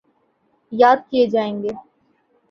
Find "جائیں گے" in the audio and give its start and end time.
1.33-1.69